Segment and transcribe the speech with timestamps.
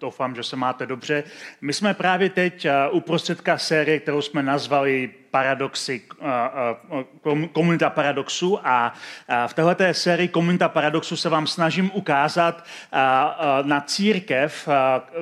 [0.00, 1.24] doufám, že se máte dobře.
[1.60, 6.02] My jsme právě teď uprostředka série, kterou jsme nazvali paradoxy,
[7.52, 8.94] komunita paradoxu a
[9.46, 12.64] v této sérii komunita paradoxu se vám snažím ukázat
[13.62, 14.68] na církev,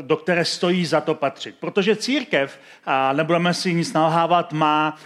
[0.00, 1.54] do které stojí za to patřit.
[1.60, 2.58] Protože církev,
[3.12, 4.96] nebudeme si nic nalhávat, má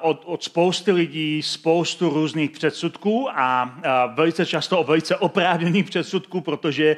[0.00, 3.74] od, od spousty lidí spoustu různých předsudků a
[4.14, 6.96] velice často velice oprávněných předsudků, protože,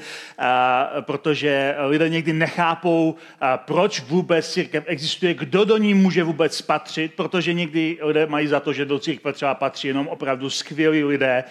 [1.01, 3.15] protože lidé někdy nechápou,
[3.57, 8.60] proč vůbec církev existuje, kdo do ní může vůbec patřit, protože někdy lidé mají za
[8.60, 11.45] to, že do církve třeba patří jenom opravdu skvělí lidé,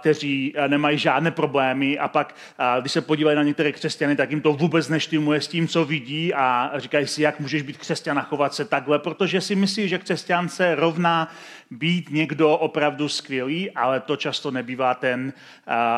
[0.00, 2.34] kteří nemají žádné problémy a pak,
[2.80, 6.34] když se podívají na některé křesťany, tak jim to vůbec neštymuje s tím, co vidí
[6.34, 9.98] a říkají si, jak můžeš být křesťan a chovat se takhle, protože si myslí, že
[9.98, 11.28] křesťan se rovná
[11.70, 15.32] být někdo opravdu skvělý, ale to často nebývá ten,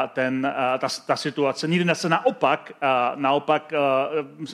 [0.08, 1.68] ten, ta, ta situace.
[1.68, 2.72] Nikdy se naopak,
[3.14, 3.69] naopak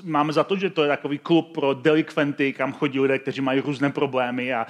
[0.05, 3.61] máme za to, že to je takový klub pro delikventy, kam chodí lidé, kteří mají
[3.61, 4.67] různé problémy a,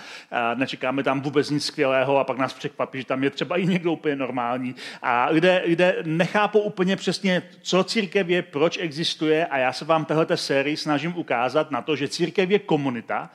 [0.54, 3.92] nečekáme tam vůbec nic skvělého a pak nás překvapí, že tam je třeba i někdo
[3.92, 4.74] úplně normální.
[5.02, 10.04] A lidé, lidé nechápou úplně přesně, co církev je, proč existuje a já se vám
[10.04, 13.30] této sérii snažím ukázat na to, že církev je komunita,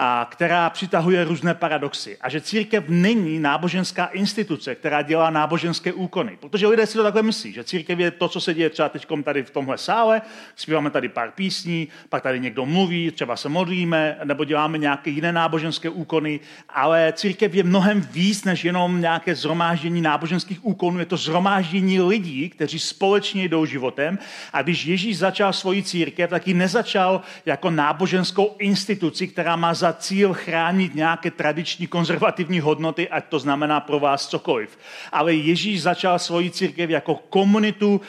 [0.00, 2.16] a která přitahuje různé paradoxy.
[2.20, 6.36] A že církev není náboženská instituce, která dělá náboženské úkony.
[6.40, 9.06] Protože lidé si to takhle myslí, že církev je to, co se děje třeba teď
[9.24, 10.22] tady v tomhle sále,
[10.56, 15.32] zpíváme tady pár písní, pak tady někdo mluví, třeba se modlíme, nebo děláme nějaké jiné
[15.32, 21.16] náboženské úkony, ale církev je mnohem víc než jenom nějaké zhromáždění náboženských úkonů, je to
[21.16, 24.18] zhromáždění lidí, kteří společně jdou životem.
[24.52, 29.87] A když Ježíš začal svoji církev, tak ji nezačal jako náboženskou instituci, která má za
[29.88, 34.78] za cíl chránit nějaké tradiční konzervativní hodnoty, ať to znamená pro vás cokoliv.
[35.12, 38.00] Ale Ježíš začal svoji církev jako komunitu,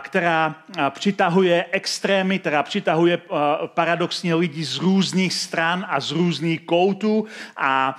[0.00, 0.54] která
[0.90, 3.20] přitahuje extrémy, která přitahuje
[3.66, 7.26] paradoxně lidi z různých stran a z různých koutů
[7.56, 7.96] a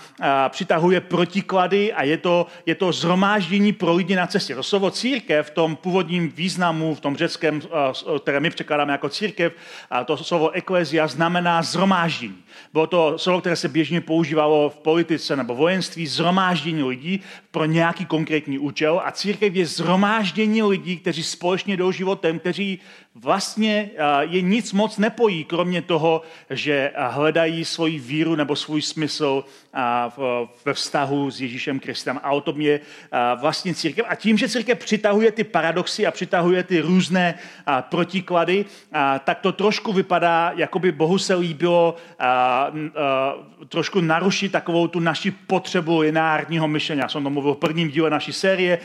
[0.49, 4.55] přitahuje protiklady a je to, je to zhromáždění pro lidi na cestě.
[4.55, 7.61] To slovo církev v tom původním významu, v tom řeckém,
[8.21, 9.53] které my překládáme jako církev,
[10.05, 12.43] to slovo eklezia znamená zhromáždění.
[12.73, 17.19] Bylo to slovo, které se běžně používalo v politice nebo vojenství, zhromáždění lidí
[17.51, 19.01] pro nějaký konkrétní účel.
[19.05, 22.79] A církev je zhromáždění lidí, kteří společně jdou životem, kteří
[23.15, 23.89] vlastně
[24.19, 29.43] je nic moc nepojí, kromě toho, že hledají svoji víru nebo svůj smysl
[30.65, 32.19] ve vztahu s Ježíšem Kristem.
[32.23, 32.79] A o tom je
[33.35, 34.05] vlastně církev.
[34.09, 37.39] A tím, že církev přitahuje ty paradoxy a přitahuje ty různé
[37.81, 38.65] protiklady,
[39.23, 41.95] tak to trošku vypadá, jako by Bohu se líbilo
[43.69, 47.01] trošku narušit takovou tu naši potřebu lineárního myšlení.
[47.01, 48.79] Já jsem to mluvil v prvním díle naší série,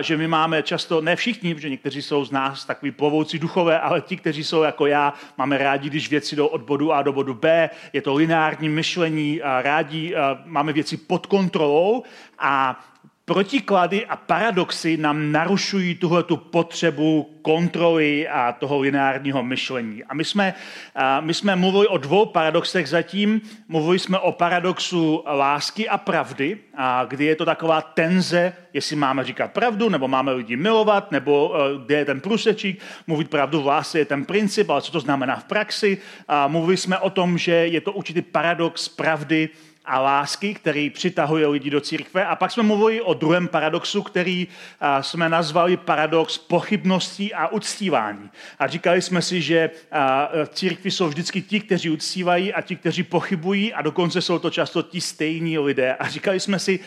[0.00, 4.00] že my máme často, ne všichni, protože někteří jsou z nás takový plovoucí duchové, ale
[4.00, 7.34] ti, kteří jsou jako já, máme rádi, když věci jdou od bodu A do bodu
[7.34, 10.14] B, je to lineární myšlení, rádi
[10.44, 12.02] máme věci pod kontrolou
[12.38, 12.80] a
[13.28, 20.04] protiklady a paradoxy nám narušují tuhle tu potřebu kontroly a toho lineárního myšlení.
[20.04, 20.54] A my jsme,
[21.20, 23.40] my jsme mluvili o dvou paradoxech zatím.
[23.68, 29.24] Mluvili jsme o paradoxu lásky a pravdy, a kdy je to taková tenze, jestli máme
[29.24, 32.80] říkat pravdu, nebo máme lidi milovat, nebo e, kde je ten průsečík.
[33.06, 35.98] Mluvit pravdu v lásce je ten princip, ale co to znamená v praxi.
[36.28, 39.48] A mluvili jsme o tom, že je to určitý paradox pravdy
[39.88, 42.26] a lásky, který přitahuje lidi do církve.
[42.26, 44.48] A pak jsme mluvili o druhém paradoxu, který
[45.00, 48.30] jsme nazvali paradox pochybností a uctívání.
[48.58, 49.70] A říkali jsme si, že
[50.48, 54.82] církvy jsou vždycky ti, kteří uctívají a ti, kteří pochybují a dokonce jsou to často
[54.82, 55.94] ti stejní lidé.
[55.94, 56.80] A říkali jsme si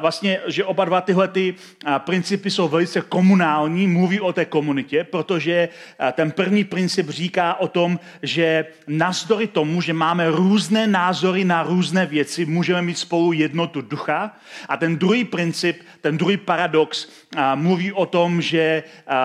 [0.00, 1.54] vlastně, že oba dva tyhle ty
[1.98, 5.68] principy jsou velice komunální, mluví o té komunitě, protože
[6.12, 12.06] ten první princip říká o tom, že navzdory tomu, že máme různé názory na různé
[12.06, 14.36] věci, věci můžeme mít spolu jednotu ducha.
[14.68, 17.08] A ten druhý princip, ten druhý paradox
[17.54, 18.82] mluví o tom, že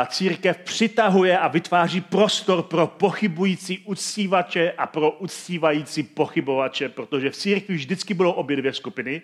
[0.07, 7.75] církev přitahuje a vytváří prostor pro pochybující uctívače a pro uctívající pochybovače, protože v církvi
[7.75, 9.21] vždycky budou obě dvě skupiny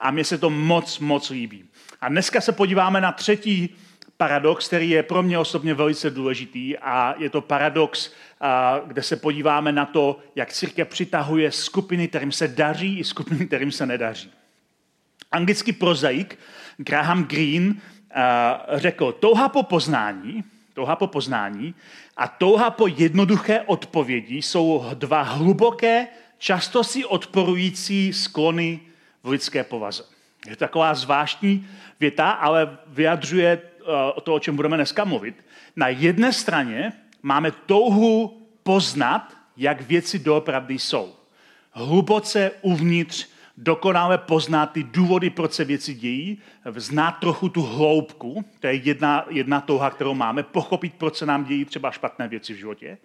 [0.00, 1.64] a mně se to moc, moc líbí.
[2.00, 3.76] A dneska se podíváme na třetí
[4.16, 8.12] paradox, který je pro mě osobně velice důležitý a je to paradox,
[8.86, 13.72] kde se podíváme na to, jak církev přitahuje skupiny, kterým se daří i skupiny, kterým
[13.72, 14.30] se nedaří.
[15.32, 16.38] Anglický prozaik
[16.76, 17.74] Graham Greene
[18.74, 21.74] řekl, touha po poznání, touha po poznání
[22.16, 26.06] a touha po jednoduché odpovědi jsou dva hluboké,
[26.38, 28.80] často si odporující sklony
[29.22, 30.04] v lidské povaze.
[30.46, 31.68] Je to taková zvláštní
[32.00, 33.60] věta, ale vyjadřuje
[34.22, 35.44] to, o čem budeme dneska mluvit.
[35.76, 36.92] Na jedné straně
[37.22, 41.12] máme touhu poznat, jak věci doopravdy jsou.
[41.72, 46.38] Hluboce uvnitř dokonale poznat ty důvody, proč se věci dějí,
[46.76, 51.44] znát trochu tu hloubku, to je jedna, jedna touha, kterou máme, pochopit, proč se nám
[51.44, 52.98] dějí třeba špatné věci v životě.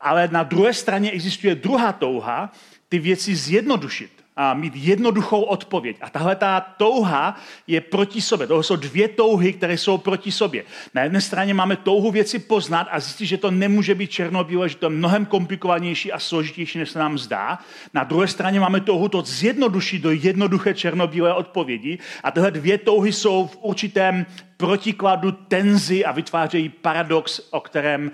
[0.00, 2.52] Ale na druhé straně existuje druhá touha,
[2.88, 5.96] ty věci zjednodušit a mít jednoduchou odpověď.
[6.00, 7.36] A tahle ta touha
[7.66, 8.46] je proti sobě.
[8.46, 10.64] To jsou dvě touhy, které jsou proti sobě.
[10.94, 14.76] Na jedné straně máme touhu věci poznat a zjistit, že to nemůže být černobílé, že
[14.76, 17.58] to je mnohem komplikovanější a složitější, než se nám zdá.
[17.94, 21.98] Na druhé straně máme touhu to zjednodušit do jednoduché černobílé odpovědi.
[22.24, 28.10] A tyhle dvě touhy jsou v určitém protikladu tenzi a vytvářejí paradox, o kterém,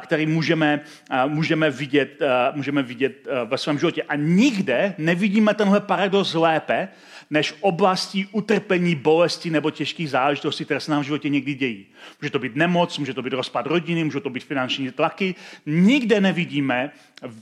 [0.00, 0.80] který můžeme,
[1.26, 2.22] můžeme, vidět,
[2.52, 4.02] můžeme vidět ve svém životě.
[4.02, 6.88] A nikde nevidíme tenhle paradox lépe,
[7.30, 11.86] než oblastí utrpení, bolesti nebo těžkých záležitostí, které se nám v životě někdy dějí.
[12.22, 15.34] Může to být nemoc, může to být rozpad rodiny, může to být finanční tlaky.
[15.66, 16.90] Nikde nevidíme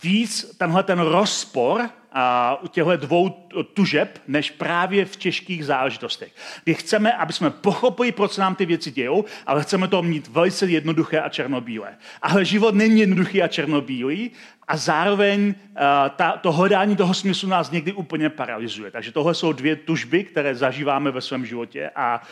[0.02, 3.28] víc tenhle ten rozpor a u těchto dvou
[3.74, 6.32] tužeb, než právě v těžkých záležitostech.
[6.66, 10.28] My chceme, aby jsme pochopili, proč se nám ty věci dějou, ale chceme to mít
[10.28, 11.96] velice jednoduché a černobílé.
[12.22, 14.30] Ale život není jednoduchý a černobílý
[14.68, 15.74] a zároveň uh,
[16.16, 18.90] ta, to hledání toho smyslu nás někdy úplně paralyzuje.
[18.90, 22.22] Takže tohle jsou dvě tužby, které zažíváme ve svém životě a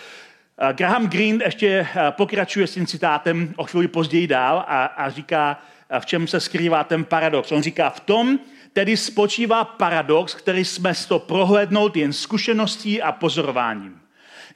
[0.72, 5.60] Graham Greene ještě pokračuje s tím citátem o chvíli později dál a, a říká,
[6.00, 7.52] v čem se skrývá ten paradox.
[7.52, 8.38] On říká, v tom
[8.72, 14.00] tedy spočívá paradox, který jsme to prohlédnout jen zkušeností a pozorováním.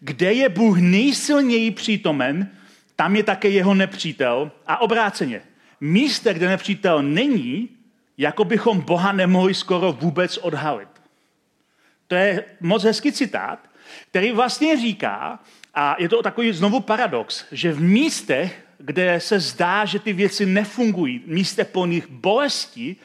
[0.00, 2.50] Kde je Bůh nejsilněji přítomen,
[2.96, 5.42] tam je také jeho nepřítel a obráceně–
[5.80, 7.68] místě, kde nepřítel není,
[8.18, 10.88] jako bychom Boha nemohli skoro vůbec odhalit.
[12.06, 13.58] To je moc hezký citát,
[14.10, 15.38] který vlastně říká,
[15.74, 20.46] a je to takový znovu paradox, že v místech, kde se zdá, že ty věci
[20.46, 22.96] nefungují, místech plných bolesti,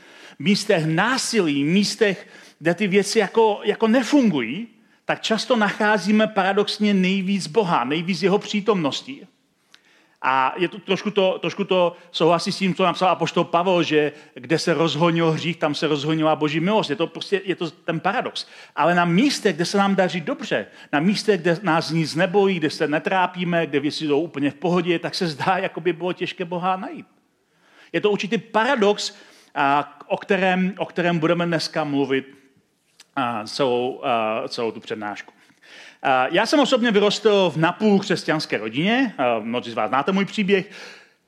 [0.42, 2.28] místech násilí, místech,
[2.60, 4.68] kde ty věci jako, jako nefungují,
[5.06, 9.28] tak často nacházíme paradoxně nejvíc Boha, nejvíc jeho přítomnosti.
[10.22, 14.12] A je to, trošku, to, trošku to souhlasí s tím, co napsal apoštol Pavel, že
[14.34, 16.90] kde se rozhonil hřích, tam se rozhonila boží milost.
[16.90, 18.48] Je to prostě je to ten paradox.
[18.76, 22.70] Ale na místě, kde se nám daří dobře, na místě, kde nás nic nebojí, kde
[22.70, 26.46] se netrápíme, kde věci jsou úplně v pohodě, tak se zdá, jako by bylo těžké
[26.46, 27.06] Boha najít.
[27.94, 29.16] Je to určitý paradox,
[30.08, 32.38] o kterém, o kterém budeme dneska mluvit
[33.46, 34.02] celou,
[34.48, 35.34] celou tu přednášku.
[36.32, 40.70] Já jsem osobně vyrostl v napůl křesťanské rodině, mnozí z vás znáte můj příběh,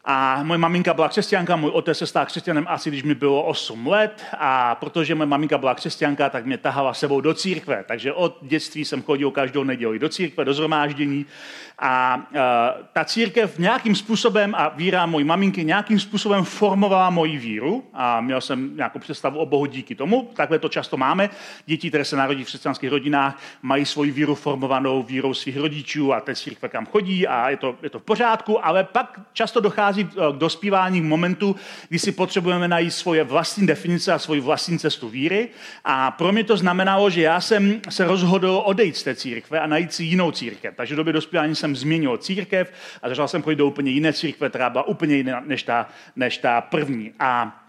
[0.05, 3.87] a moje maminka byla křesťanka, můj otec se stal křesťanem asi, když mi bylo 8
[3.87, 7.83] let a protože moje maminka byla křesťanka, tak mě tahala sebou do církve.
[7.87, 11.25] Takže od dětství jsem chodil každou neděli do církve, do zhromáždění
[11.79, 12.37] a uh,
[12.93, 18.41] ta církev nějakým způsobem a víra mojí maminky nějakým způsobem formovala moji víru a měl
[18.41, 20.29] jsem nějakou představu o Bohu díky tomu.
[20.35, 21.29] Takhle to často máme.
[21.65, 26.21] Děti, které se narodí v křesťanských rodinách, mají svoji víru formovanou vírou svých rodičů a
[26.21, 29.92] té církve kam chodí a je to, je to v pořádku, ale pak často dochází
[29.93, 31.55] k dospívání k momentu,
[31.89, 35.49] kdy si potřebujeme najít svoje vlastní definice a svoji vlastní cestu víry.
[35.85, 39.67] A pro mě to znamenalo, že já jsem se rozhodl odejít z té církve a
[39.67, 40.73] najít si jinou církev.
[40.75, 44.49] Takže v době dospívání jsem změnil církev a začal jsem chodit do úplně jiné církve,
[44.49, 47.11] která byla úplně jiná než ta, než ta první.
[47.19, 47.62] A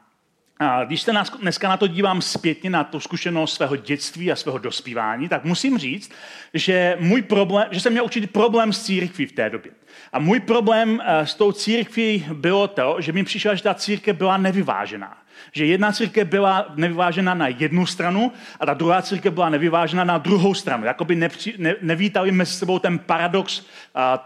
[0.58, 4.58] a když se dneska na to dívám zpětně, na tu zkušenost svého dětství a svého
[4.58, 6.12] dospívání, tak musím říct,
[6.54, 9.72] že, můj problém, že jsem měl určitý problém s církví v té době.
[10.12, 14.16] A můj problém eh, s tou církví bylo to, že mi přišlo, že ta církev
[14.16, 15.18] byla nevyvážená.
[15.52, 20.18] Že jedna církev byla nevyvážena na jednu stranu a ta druhá církev byla nevyvážena na
[20.18, 20.84] druhou stranu.
[20.84, 23.66] Jakoby nepři, ne, nevítali mezi sebou ten paradox uh,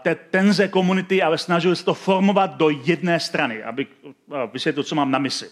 [0.01, 3.87] té tenze komunity, ale snažili se to formovat do jedné strany, aby
[4.53, 5.47] vysvětlil, co mám na mysli.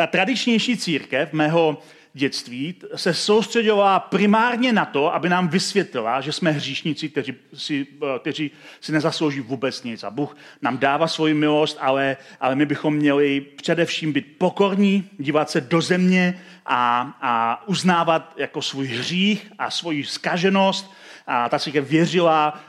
[0.00, 1.78] Ta tradičnější církev mého
[2.12, 8.18] dětství se soustředovala primárně na to, aby nám vysvětlila, že jsme hříšníci, kteří si, eh,
[8.18, 10.04] kteří si nezaslouží vůbec nic.
[10.04, 15.50] A Bůh nám dává svoji milost, ale, ale my bychom měli především být pokorní, dívat
[15.50, 20.90] se do země a, a uznávat jako svůj hřích a svoji skaženost
[21.32, 22.60] a ta církev věřila,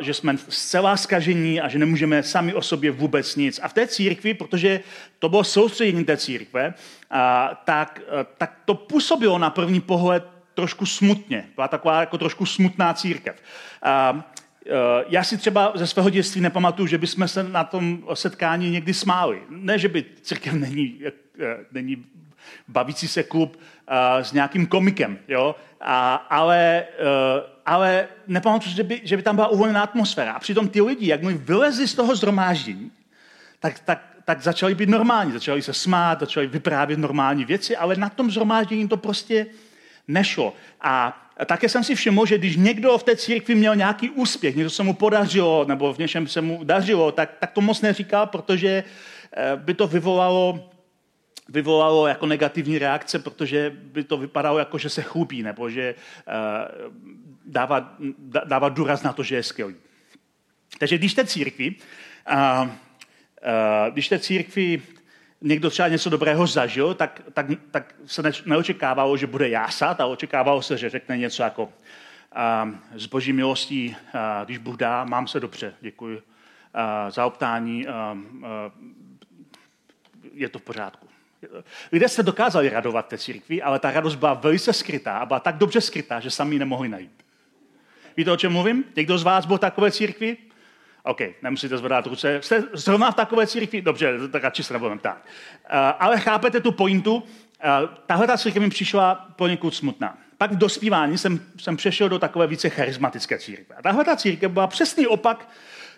[0.00, 3.60] že jsme zcela zkažení a že nemůžeme sami o sobě vůbec nic.
[3.62, 4.80] A v té církvi, protože
[5.18, 6.74] to bylo soustředění té církve,
[7.64, 8.00] tak,
[8.38, 11.48] tak to působilo na první pohled trošku smutně.
[11.54, 13.42] Byla taková jako trošku smutná církev.
[15.08, 19.42] Já si třeba ze svého dětství nepamatuju, že bychom se na tom setkání někdy smáli.
[19.48, 21.00] Ne, že by církev není,
[21.72, 22.04] není
[22.68, 23.60] bavící se klub
[24.22, 25.56] s nějakým komikem, jo?
[25.80, 30.32] A, ale, uh, ale nepamatuju, že by, že by tam byla uvolněná atmosféra.
[30.32, 32.90] A přitom ty lidi, jak mi vylezli z toho zhromáždění,
[33.60, 38.08] tak, tak, tak začali být normální, začali se smát, začali vyprávět normální věci, ale na
[38.08, 39.46] tom zhromáždění to prostě
[40.08, 40.54] nešlo.
[40.80, 44.70] A také jsem si všiml, že když někdo v té církvi měl nějaký úspěch, něco
[44.70, 48.84] se mu podařilo, nebo v něčem se mu dařilo, tak, tak to moc neříkal, protože
[49.32, 50.70] eh, by to vyvolalo
[51.48, 56.92] vyvolalo jako negativní reakce, protože by to vypadalo jako, že se chlubí, nebo že uh,
[57.46, 57.96] dává,
[58.44, 59.74] dává důraz na to, že je skvělý.
[60.78, 61.74] Takže když té církvi,
[62.32, 62.68] uh, uh,
[63.92, 64.82] když té církvi
[65.40, 70.12] někdo třeba něco dobrého zažil, tak, tak, tak se ne, neočekávalo, že bude jásat, ale
[70.12, 71.70] očekávalo se, že řekne něco jako uh,
[72.94, 76.22] z boží milostí, uh, když Bůh dá, mám se dobře, děkuji uh,
[77.08, 77.92] za optání, uh,
[78.38, 78.48] uh,
[80.32, 81.08] je to v pořádku.
[81.92, 85.56] Lidé se dokázali radovat té církvi, ale ta radost byla velice skrytá a byla tak
[85.56, 87.25] dobře skrytá, že sami ji nemohli najít.
[88.16, 88.84] Víte, o čem mluvím?
[88.96, 90.36] Někdo z vás byl v takové církvi?
[91.02, 92.38] OK, nemusíte zvedat ruce.
[92.42, 93.82] Jste zrovna v takové církvi?
[93.82, 95.16] Dobře, tak radši se nebudeme ptát.
[95.16, 97.14] Uh, ale chápete tu pointu?
[97.14, 97.22] Uh,
[98.06, 100.18] tahle ta církev mi přišla poněkud smutná.
[100.38, 103.76] Pak v dospívání jsem, jsem přešel do takové více charismatické církve.
[103.76, 105.48] A tahle ta církev byla přesný opak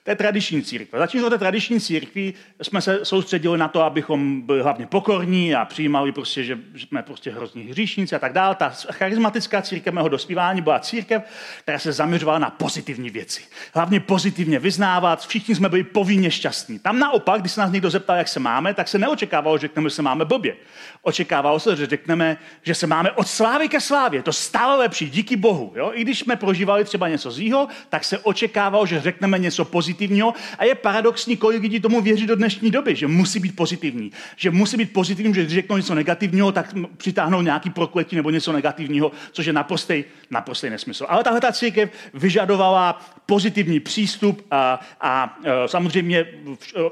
[0.09, 0.99] té tradiční církve.
[0.99, 6.13] Začínalo té tradiční církvi jsme se soustředili na to, abychom byli hlavně pokorní a přijímali
[6.13, 8.55] prostě, že jsme prostě hrozní hříšníci a tak dále.
[8.55, 11.23] Ta charismatická církev mého dospívání byla církev,
[11.63, 13.43] která se zaměřovala na pozitivní věci.
[13.75, 16.79] Hlavně pozitivně vyznávat, všichni jsme byli povinně šťastní.
[16.79, 19.89] Tam naopak, když se nás někdo zeptal, jak se máme, tak se neočekávalo, že řekneme,
[19.89, 20.57] že se máme blbě.
[21.03, 24.23] Očekávalo se, že řekneme, že se máme od slávy ke slávě.
[24.23, 25.73] To stále lepší, díky Bohu.
[25.77, 25.91] Jo?
[25.95, 30.35] I když jsme prožívali třeba něco zlýho, tak se očekávalo, že řekneme něco pozitivního pozitivního
[30.59, 34.13] a je paradoxní, kolik lidí tomu věří do dnešní doby, že musí být pozitivní.
[34.37, 38.53] Že musí být pozitivní, že když řeknou něco negativního, tak přitáhnou nějaký prokletí nebo něco
[38.53, 41.07] negativního, což je naprostý, naprostý nesmysl.
[41.09, 46.27] Ale tahle ta církev vyžadovala pozitivní přístup a, a e, samozřejmě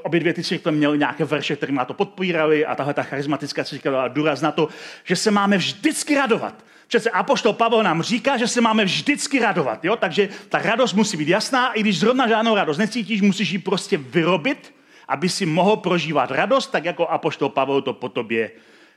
[0.02, 3.64] obě dvě ty církve měly nějaké verše, které na to podpírali a tahle ta charismatická
[3.64, 4.68] církev dala důraz na to,
[5.04, 6.54] že se máme vždycky radovat.
[6.86, 9.84] Přece Apoštol Pavel nám říká, že se máme vždycky radovat.
[9.84, 9.96] Jo?
[9.96, 13.96] Takže ta radost musí být jasná, i když zrovna žádnou radost necítíš, musíš ji prostě
[13.96, 14.74] vyrobit,
[15.08, 18.50] aby si mohl prožívat radost, tak jako Apoštol Pavel to po tobě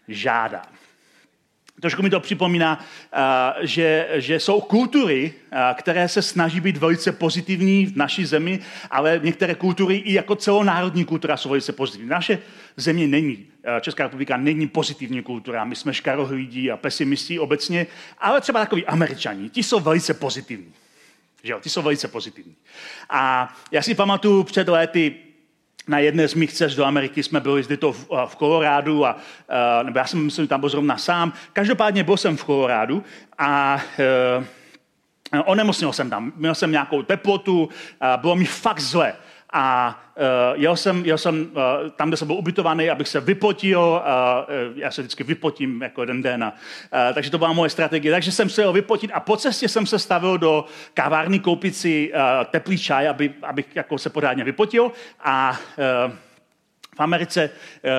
[0.07, 0.61] žádá.
[1.81, 2.85] Trošku mi to připomíná,
[3.61, 5.33] že, že jsou kultury,
[5.73, 8.59] které se snaží být velice pozitivní v naší zemi,
[8.91, 12.09] ale některé kultury i jako celonárodní kultura jsou velice pozitivní.
[12.09, 12.39] Naše
[12.81, 13.45] země není,
[13.81, 19.49] Česká republika není pozitivní kultura, my jsme škarohlídí a pesimistí obecně, ale třeba takový američani,
[19.49, 20.73] ti jsou velice pozitivní.
[21.43, 22.55] Že jo, ty jsou velice pozitivní.
[23.09, 25.15] A já si pamatuju před lety,
[25.87, 29.17] na jedné z mých cest do Ameriky jsme byli zde to v, v Kolorádu, a,
[29.49, 31.33] a, nebo já jsem myslím, tam byl zrovna sám.
[31.53, 33.03] Každopádně byl jsem v Kolorádu
[33.37, 33.81] a
[35.33, 36.33] e, onemocnil jsem tam.
[36.35, 37.69] Měl jsem nějakou teplotu,
[38.21, 39.13] bylo mi fakt zle
[39.53, 43.79] a uh, jel jsem, jel jsem uh, tam, kde jsem byl ubytovaný, abych se vypotil.
[43.79, 46.43] Uh, já se vždycky vypotím jako jeden den.
[46.43, 48.11] A, uh, takže to byla moje strategie.
[48.11, 52.13] Takže jsem se jel vypotit a po cestě jsem se stavil do kavárny koupit si
[52.13, 54.91] uh, teplý čaj, aby, abych jako se pořádně vypotil.
[55.23, 55.59] A
[56.07, 56.13] uh,
[56.95, 57.49] v Americe,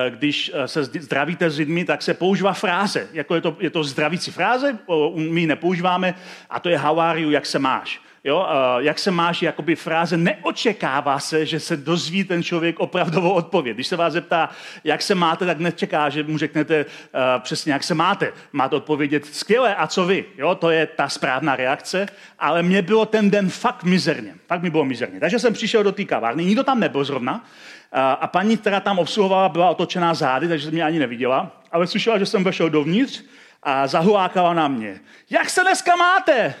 [0.09, 3.07] když se zdravíte s lidmi, tak se používá fráze.
[3.13, 4.77] Jako je to, je to zdravící fráze,
[5.15, 6.15] my ji nepoužíváme,
[6.49, 8.01] a to je how are you, jak se máš.
[8.23, 8.47] Jo,
[8.77, 13.75] jak se máš, jakoby fráze, neočekává se, že se dozví ten člověk opravdovou odpověď.
[13.75, 14.49] Když se vás zeptá,
[14.83, 18.33] jak se máte, tak nečeká, že mu řeknete uh, přesně, jak se máte.
[18.53, 20.25] Máte odpovědět skvěle, a co vy?
[20.37, 22.05] Jo, to je ta správná reakce,
[22.39, 24.35] ale mě bylo ten den fakt mizerně.
[24.47, 25.19] Fakt mi bylo mizerně.
[25.19, 28.99] Takže jsem přišel do té kavárny, nikdo tam nebyl zrovna, uh, a paní, která tam
[28.99, 33.23] obsluhovala, byla otočená zády, takže mě ani neviděla, ale slyšela, že jsem vešel dovnitř
[33.63, 34.99] a zahulákala na mě.
[35.29, 36.53] Jak se dneska máte?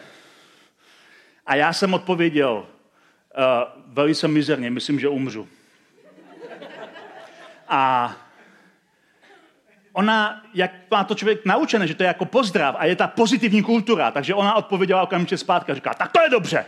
[1.51, 2.65] A já jsem odpověděl, uh,
[3.85, 5.47] velice mizerně, myslím, že umřu.
[7.67, 8.13] A
[9.93, 13.63] ona, jak má to člověk naučené, že to je jako pozdrav a je ta pozitivní
[13.63, 16.65] kultura, takže ona odpověděla okamžitě zpátky a říká, tak to je dobře.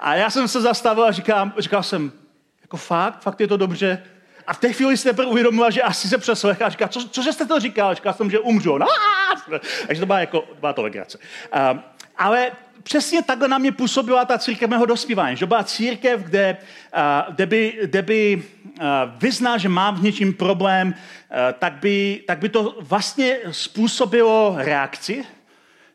[0.00, 2.12] A já jsem se zastavil a říkám, říkal jsem,
[2.62, 4.02] jako fakt, fakt je to dobře.
[4.46, 7.46] A v té chvíli se teprve uvědomila, že asi se přeslechla říká, co, cože jste
[7.46, 7.94] to říkal?
[7.94, 8.78] Říkal jsem, že umřu.
[8.78, 8.86] No,
[9.86, 11.18] takže to byla, jako, byla to legrace.
[11.18, 11.80] Uh,
[12.18, 15.36] ale přesně takhle na mě působila ta církev mého dospívání.
[15.36, 16.56] Že byla církev, kde,
[16.96, 18.84] uh, kde by, kde by uh,
[19.18, 20.94] vyznal, že mám v něčím problém, uh,
[21.58, 25.24] tak, by, tak by to vlastně způsobilo reakci,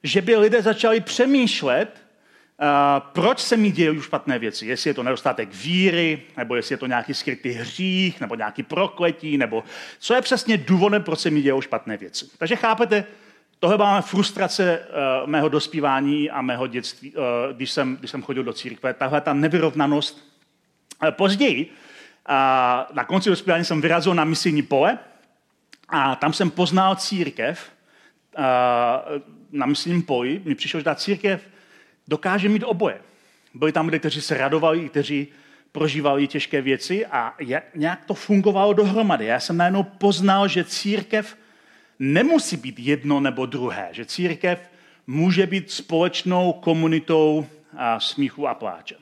[0.03, 2.06] že by lidé začali přemýšlet,
[2.99, 4.65] proč se mi dějí špatné věci?
[4.65, 9.37] Jestli je to nedostatek víry, nebo jestli je to nějaký skrytý hřích, nebo nějaký prokletí,
[9.37, 9.63] nebo
[9.99, 12.25] co je přesně důvodem, proč se mi dějí špatné věci.
[12.37, 13.05] Takže chápete,
[13.59, 17.23] tohle byla frustrace uh, mého dospívání a mého dětství, uh,
[17.55, 18.93] když, jsem, když jsem chodil do církve.
[18.93, 20.27] Tahle ta nevyrovnanost.
[21.03, 24.99] Uh, později, uh, na konci dospívání jsem vyrazil na misijní pole
[25.89, 27.71] a tam jsem poznal církev
[28.37, 28.43] uh,
[29.51, 30.41] na misijním poli.
[30.45, 31.41] Mi přišlo, že ta církev
[32.07, 33.01] dokáže mít oboje.
[33.53, 35.27] Byli tam lidé, kteří se radovali, kteří
[35.71, 37.35] prožívali těžké věci a
[37.75, 39.25] nějak to fungovalo dohromady.
[39.25, 41.37] Já jsem najednou poznal, že církev
[41.99, 44.59] nemusí být jedno nebo druhé, že církev
[45.07, 47.45] může být společnou komunitou
[47.77, 48.95] a smíchu a pláče.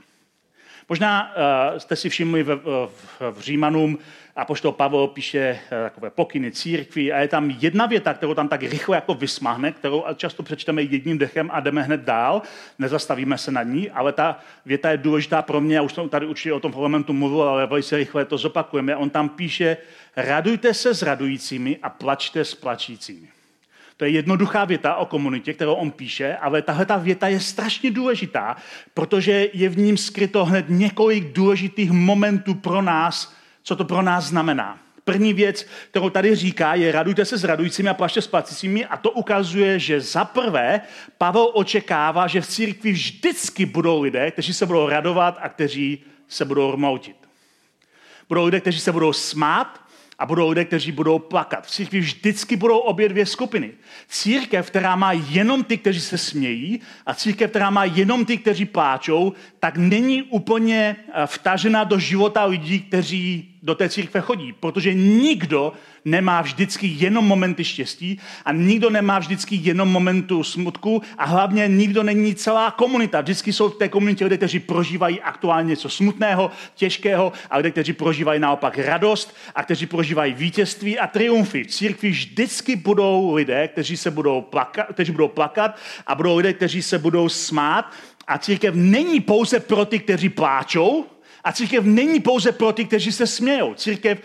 [0.89, 1.34] Možná
[1.72, 3.98] uh, jste si všimli v, v, v Římanům,
[4.36, 8.48] a poštol Pavel píše uh, takové pokyny církví a je tam jedna věta, kterou tam
[8.48, 12.42] tak rychle jako vysmahne, kterou často přečteme jedním dechem a jdeme hned dál,
[12.80, 16.25] nezastavíme se na ní, ale ta věta je důležitá pro mě, já už jsem tady
[16.25, 18.96] určitě o tom parlamentu mluvil, ale velice rychle to zopakujeme.
[18.96, 19.77] On tam píše,
[20.15, 23.35] radujte se s radujícími a plačte s plačícími.
[23.98, 27.92] To je jednoduchá věta o komunitě, kterou on píše, ale tahle ta věta je strašně
[27.92, 28.56] důležitá,
[28.94, 34.25] protože je v ním skryto hned několik důležitých momentů pro nás, co to pro nás
[34.25, 34.80] znamená.
[35.04, 38.98] První věc, kterou tady říká, je radujte se s radujícími a plašte s placícími a
[38.98, 40.82] to ukazuje, že za prvé
[41.18, 46.46] Pavel očekává, že v církvi vždycky budou lidé, kteří se budou radovat a kteří se
[46.46, 47.16] budou rmoutit.
[48.30, 49.85] Budou lidé, kteří se budou smát
[50.20, 51.68] a budou lidé, kteří budou plakat.
[51.68, 53.72] V církvi vždycky budou obě dvě skupiny.
[54.08, 58.66] Církev, která má jenom ty, kteří se smějí a církev, která má jenom ty, kteří
[58.66, 64.94] pláčou, tak není úplně eh, vtažena do života lidí, kteří do té církve chodí, protože
[64.94, 65.74] nikdo
[66.06, 72.04] nemá vždycky jenom momenty štěstí a nikdo nemá vždycky jenom momentu smutku a hlavně nikdo
[72.04, 73.22] není celá komunita.
[73.22, 77.94] Vždycky jsou v té komunitě lidé, kteří prožívají aktuálně něco smutného, těžkého a lidé, kteří
[77.94, 81.64] prožívají naopak radost a kteří prožívají vítězství a triumfy.
[81.64, 86.54] V církvi vždycky budou lidé, kteří se budou plakat, kteří budou plakat a budou lidé,
[86.54, 87.92] kteří se budou smát
[88.28, 91.06] a církev není pouze pro ty, kteří pláčou,
[91.46, 93.74] a církev není pouze pro ty, kteří se smějou.
[93.74, 94.22] Církev,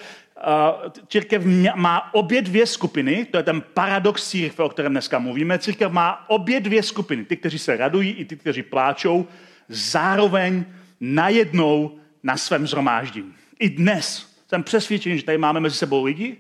[0.85, 1.43] uh, církev
[1.75, 5.59] má obě dvě skupiny, to je ten paradox církve, o kterém dneska mluvíme.
[5.59, 9.27] Církev má obě dvě skupiny, ty, kteří se radují, i ty, kteří pláčou,
[9.69, 10.65] zároveň
[11.01, 13.33] najednou na svém zhromáždění.
[13.59, 16.37] I dnes jsem přesvědčen, že tady máme mezi sebou lidi,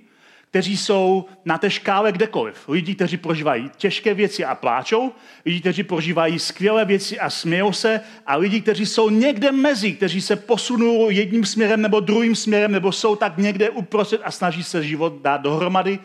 [0.51, 2.69] kteří jsou na té škále kdekoliv.
[2.69, 5.13] Lidi, kteří prožívají těžké věci a pláčou,
[5.47, 10.21] lidi, kteří prožívají skvělé věci a smějou se a lidi, kteří jsou někde mezi, kteří
[10.21, 14.85] se posunou jedním směrem nebo druhým směrem, nebo jsou tak někde uprostřed a snaží se
[14.85, 15.99] život dát dohromady.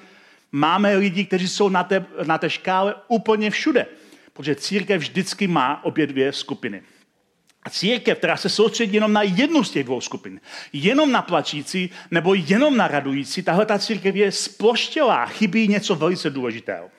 [0.52, 3.86] Máme lidi, kteří jsou na té, na té škále úplně všude,
[4.34, 6.82] protože církev vždycky má obě dvě skupiny.
[7.66, 10.42] A církev, která se soustředí jenom na jednu z těch dvou skupin,
[10.74, 16.30] jenom na plačící nebo jenom na radující, tahle ta církev je sploštělá, chybí něco velice
[16.30, 16.90] důležitého.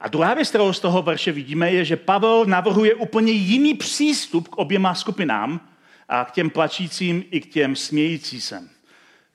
[0.00, 4.48] A druhá věc, kterou z toho verše vidíme, je, že Pavel navrhuje úplně jiný přístup
[4.48, 5.60] k oběma skupinám,
[6.08, 8.68] a k těm plačícím i k těm smějící se.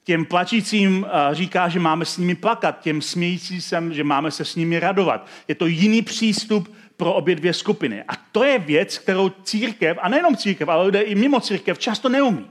[0.04, 4.56] Těm plačícím říká, že máme s nimi plakat, těm smějící se, že máme se s
[4.56, 5.28] nimi radovat.
[5.48, 8.04] Je to jiný přístup pro obě dvě skupiny.
[8.08, 12.10] A to je věc, kterou církev, a nejenom církev, ale lidé i mimo církev často
[12.10, 12.46] neumí.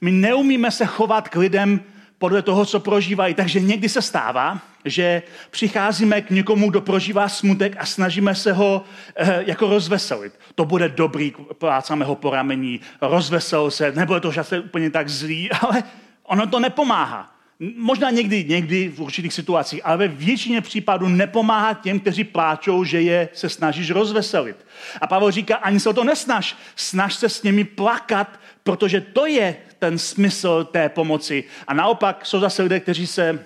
[0.00, 1.80] My neumíme se chovat k lidem
[2.18, 3.34] podle toho, co prožívají.
[3.34, 8.84] Takže někdy se stává, že přicházíme k někomu, kdo prožívá smutek a snažíme se ho
[9.16, 10.32] eh, jako rozveselit.
[10.54, 15.50] To bude dobrý, plácáme ho po ramení, rozvesel se, nebude to zase úplně tak zlý,
[15.60, 15.82] ale
[16.22, 17.37] ono to nepomáhá.
[17.76, 23.00] Možná někdy, někdy v určitých situacích, ale ve většině případů nepomáhá těm, kteří pláčou, že
[23.00, 24.66] je se snažíš rozveselit.
[25.00, 26.56] A Pavel říká, ani se o to nesnaž.
[26.76, 31.44] Snaž se s nimi plakat, protože to je ten smysl té pomoci.
[31.66, 33.44] A naopak jsou zase lidé, kteří se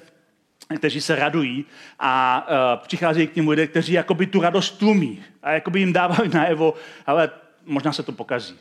[0.77, 1.65] kteří se radují
[1.99, 6.31] a uh, přicházejí k těm lidé, kteří jakoby tu radost tlumí a jakoby jim dávají
[6.35, 6.75] najevo,
[7.07, 7.31] ale
[7.67, 8.55] možná se to pokazí.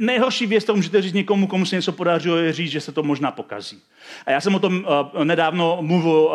[0.00, 3.02] Nejhorší věc, to můžete říct někomu, komu se něco podařilo, je říct, že se to
[3.02, 3.82] možná pokazí.
[4.26, 6.34] A já jsem o tom uh, nedávno mluvil uh,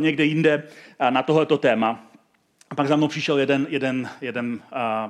[0.00, 0.62] někde jinde
[1.10, 2.06] na tohleto téma.
[2.70, 4.60] A pak za mnou přišel jeden, jeden, jeden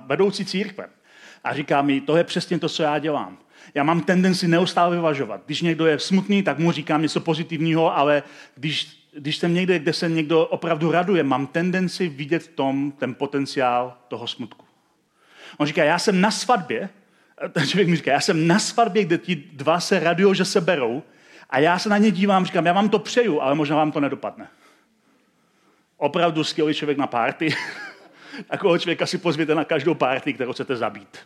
[0.07, 0.87] vedoucí církve
[1.45, 3.39] a říká mi, to je přesně to, co já dělám.
[3.75, 5.43] Já mám tendenci neustále vyvažovat.
[5.47, 8.23] Když někdo je smutný, tak mu říkám něco pozitivního, ale
[8.55, 13.15] když, když jsem někde, kde se někdo opravdu raduje, mám tendenci vidět v tom ten
[13.15, 14.65] potenciál toho smutku.
[15.59, 16.89] On říká, já jsem na svatbě,
[17.53, 20.61] ten člověk mi říká, já jsem na svatbě, kde ti dva se radují, že se
[20.61, 21.03] berou
[21.51, 24.01] a já se na ně dívám, říkám, já vám to přeju, ale možná vám to
[24.01, 24.49] nedopadne.
[25.97, 27.55] Opravdu skvělý člověk na párty.
[28.47, 31.19] Takového člověka si pozvěte na každou párty, kterou chcete zabít.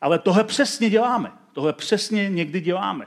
[0.00, 1.32] Ale tohle přesně děláme.
[1.52, 3.06] Tohle přesně někdy děláme.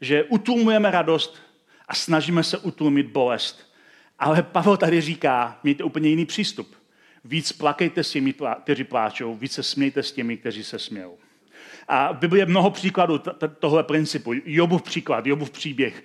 [0.00, 1.42] Že utlumujeme radost
[1.88, 3.72] a snažíme se utlumit bolest.
[4.18, 6.76] Ale Pavel tady říká, mějte úplně jiný přístup.
[7.24, 11.18] Víc plakejte s těmi, kteří pláčou, víc se smějte s těmi, kteří se smějou.
[11.88, 13.20] A v Biblii je mnoho příkladů
[13.58, 14.32] tohle principu.
[14.44, 16.04] Jobův příklad, Jobův příběh,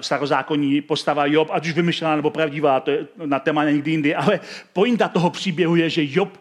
[0.00, 4.14] v starozákonní postava Job, ať už vymyšlená nebo pravdivá, to je na téma někdy jindy,
[4.14, 4.40] ale
[4.72, 6.38] pointa toho příběhu je, že Job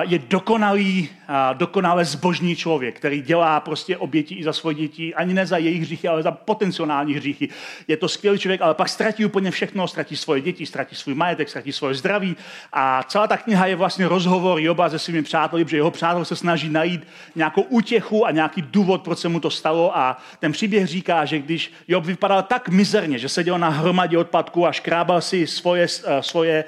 [0.00, 1.08] je dokonalý,
[1.52, 5.82] dokonale zbožný člověk, který dělá prostě oběti i za svoje děti, ani ne za jejich
[5.82, 7.48] hříchy, ale za potenciální hříchy.
[7.88, 11.48] Je to skvělý člověk, ale pak ztratí úplně všechno, ztratí svoje děti, ztratí svůj majetek,
[11.48, 12.36] ztratí svoje zdraví.
[12.72, 16.36] A celá ta kniha je vlastně rozhovor Joba se svými přáteli, protože jeho přátel se
[16.36, 19.98] snaží najít nějakou útěchu a nějaký důvod, proč se mu to stalo.
[19.98, 24.66] A ten příběh říká, že když Job vypadal tak mizerně, že seděl na hromadě odpadku
[24.66, 25.86] a škrábal si svoje,
[26.20, 26.64] svoje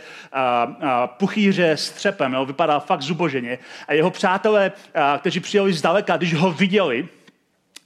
[1.06, 3.58] puchýře s třepem, jo, vypadal fakt zuboženě.
[3.88, 4.72] A jeho přátelé,
[5.18, 7.08] kteří přijeli zdaleka, když ho viděli,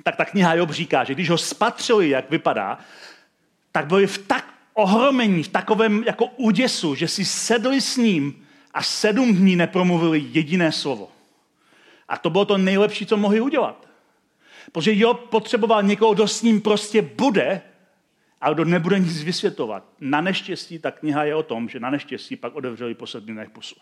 [0.02, 2.78] tak ta kniha Job říká, že když ho spatřili, jak vypadá,
[3.72, 8.83] tak byli v tak ohromení, v takovém jako úděsu, že si sedli s ním a
[8.83, 11.11] sedm dní nepromluvili jediné slovo.
[12.09, 13.88] A to bylo to nejlepší, co mohli udělat.
[14.72, 17.62] Protože Job potřeboval někoho, kdo s ním prostě bude,
[18.40, 19.85] ale kdo nebude nic vysvětlovat.
[20.00, 23.50] Na neštěstí ta kniha je o tom, že na neštěstí pak odevřeli po sedmi dnech
[23.50, 23.74] pusu.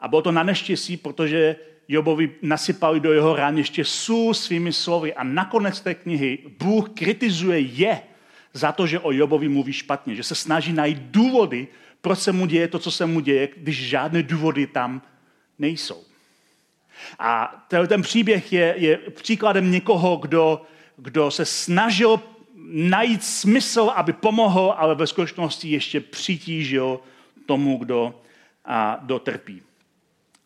[0.00, 1.56] A bylo to na neštěstí, protože
[1.88, 5.14] Jobovi nasypali do jeho rán ještě sůl svými slovy.
[5.14, 8.02] A nakonec té knihy Bůh kritizuje je
[8.52, 11.68] za to, že o Jobovi mluví špatně, že se snaží najít důvody,
[12.00, 15.02] proč se mu děje to, co se mu děje, když žádné důvody tam
[15.58, 16.02] nejsou.
[17.18, 20.62] A ten příběh je, je příkladem někoho, kdo,
[20.96, 22.20] kdo se snažil
[22.72, 27.00] najít smysl, aby pomohl, ale ve skutečnosti ještě přitížil
[27.46, 28.20] tomu, kdo
[28.64, 29.62] a, dotrpí.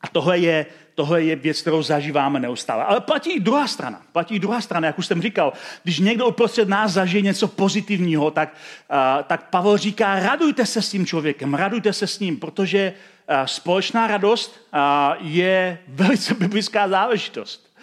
[0.04, 2.84] A tohle je, tohle je věc, kterou zažíváme neustále.
[2.84, 4.02] Ale platí i druhá strana.
[4.12, 5.52] Platí i druhá strana, jak už jsem říkal.
[5.82, 8.54] Když někdo uprostřed nás zažije něco pozitivního, tak,
[8.90, 13.36] uh, tak Pavel říká, radujte se s tím člověkem, radujte se s ním, protože uh,
[13.44, 14.80] společná radost uh,
[15.20, 17.73] je velice biblická záležitost.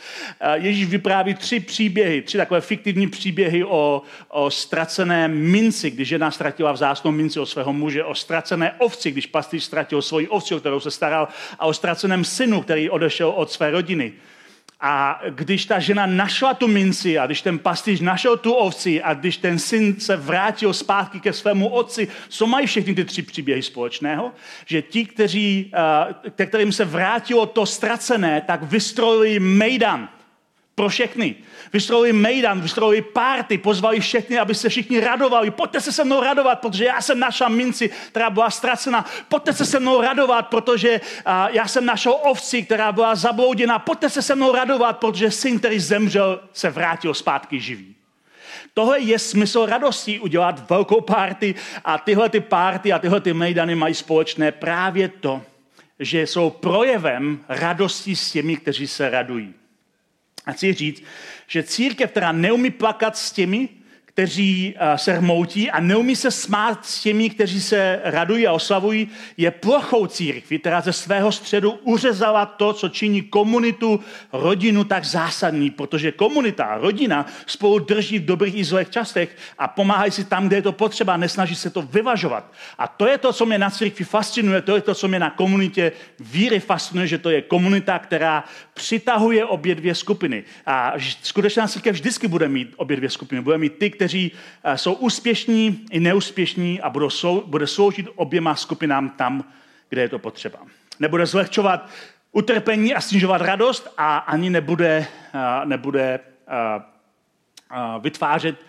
[0.54, 6.72] Ježíš vypráví tři příběhy, tři takové fiktivní příběhy o, o ztracené minci, když žena ztratila
[6.72, 10.80] vzácnou minci o svého muže, o ztracené ovci, když pastýř ztratil svoji ovci, o kterou
[10.80, 11.28] se staral,
[11.60, 14.14] a o ztraceném synu, který odešel od své rodiny.
[14.82, 19.13] A když ta žena našla tu minci a když ten pastýř našel tu ovci a
[19.13, 23.62] když ten syn se vrátil zpátky ke svému otci, co mají všechny ty tři příběhy
[23.62, 24.32] společného?
[24.65, 25.72] Že ti, kteří,
[26.38, 30.10] eh, kterým se vrátilo to ztracené, tak vystrojili mejdan
[30.76, 31.36] pro všechny.
[31.74, 35.52] Vystrojili mejdan, vystrojili párty, pozvali všechny, aby se všichni radovali.
[35.52, 39.06] Pojďte se se mnou radovat, protože já jsem našla minci, která byla ztracena.
[39.28, 41.02] Pojďte se se mnou radovat, protože
[41.50, 43.80] já jsem našel ovci, která byla zablouděna.
[43.80, 47.96] Pojďte se se mnou radovat, protože syn, který zemřel, se vrátil zpátky živý.
[48.74, 51.56] Tohle je smysl radosti, udělat velkou párty
[51.86, 55.42] a tyhle ty párty a tyhle ty mejdany mají společné právě to,
[56.00, 59.54] že jsou projevem radosti s těmi, kteří se radují.
[60.45, 61.04] A chci říct,
[61.47, 63.69] že církev, která neumí plakat s těmi,
[64.13, 69.08] kteří eh, se hmoutí a neumí se smát s těmi, kteří se radují a oslavují,
[69.38, 74.00] je plochou církví, která ze svého středu uřezala to, co činí komunitu,
[74.34, 80.12] rodinu tak zásadní, protože komunita, rodina spolu drží v dobrých i zlých častech a pomáhají
[80.12, 82.52] si tam, kde je to potřeba, nesnaží se to vyvažovat.
[82.78, 85.30] A to je to, co mě na církvi fascinuje, to je to, co mě na
[85.30, 88.43] komunitě víry fascinuje, že to je komunita, která
[88.74, 90.43] přitahuje obě dvě skupiny.
[90.65, 93.41] A skutečná církev vždycky bude mít obě dvě skupiny.
[93.41, 94.32] Bude mít ty, kteří
[94.64, 99.44] eh, jsou úspěšní i neúspěšní a budou slou, bude sloužit oběma skupinám tam,
[99.90, 100.60] kde je to potřeba.
[101.00, 101.90] Nebude zlehčovat
[102.32, 108.66] utrpení a snižovat radost a ani nebude, eh, nebude eh, vytvářet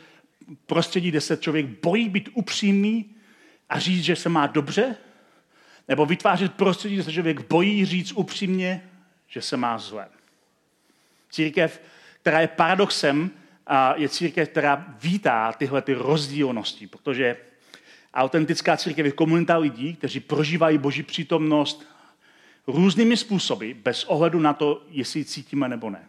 [0.66, 3.04] prostředí, kde se člověk bojí být upřímný
[3.68, 4.96] a říct, že se má dobře,
[5.88, 8.82] nebo vytvářet prostředí, kde se člověk bojí říct upřímně,
[9.28, 10.08] že se má zle.
[11.30, 11.80] Církev,
[12.20, 13.30] která je paradoxem,
[13.94, 17.36] je církev, která vítá tyhle ty rozdílnosti, protože
[18.14, 21.86] autentická církev je komunita lidí, kteří prožívají boží přítomnost
[22.66, 26.04] různými způsoby, bez ohledu na to, jestli ji cítíme nebo ne.